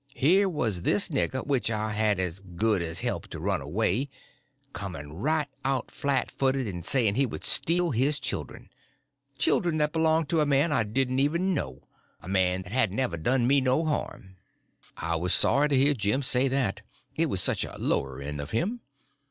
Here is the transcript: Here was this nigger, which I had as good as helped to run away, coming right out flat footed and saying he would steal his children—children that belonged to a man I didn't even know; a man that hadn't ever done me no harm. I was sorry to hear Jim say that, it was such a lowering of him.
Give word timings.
Here 0.15 0.49
was 0.49 0.81
this 0.81 1.09
nigger, 1.09 1.45
which 1.45 1.69
I 1.69 1.91
had 1.91 2.19
as 2.19 2.39
good 2.39 2.81
as 2.81 3.01
helped 3.01 3.29
to 3.29 3.39
run 3.39 3.61
away, 3.61 4.09
coming 4.73 5.13
right 5.13 5.47
out 5.63 5.91
flat 5.91 6.31
footed 6.31 6.67
and 6.67 6.83
saying 6.83 7.13
he 7.13 7.27
would 7.27 7.43
steal 7.43 7.91
his 7.91 8.19
children—children 8.19 9.77
that 9.77 9.93
belonged 9.93 10.27
to 10.29 10.39
a 10.39 10.45
man 10.47 10.71
I 10.71 10.85
didn't 10.85 11.19
even 11.19 11.53
know; 11.53 11.83
a 12.19 12.27
man 12.27 12.63
that 12.63 12.71
hadn't 12.71 12.97
ever 12.99 13.15
done 13.17 13.45
me 13.45 13.61
no 13.61 13.85
harm. 13.85 14.37
I 14.97 15.17
was 15.17 15.35
sorry 15.35 15.69
to 15.69 15.77
hear 15.77 15.93
Jim 15.93 16.23
say 16.23 16.47
that, 16.47 16.81
it 17.15 17.29
was 17.29 17.39
such 17.43 17.63
a 17.63 17.75
lowering 17.77 18.39
of 18.39 18.49
him. 18.49 18.79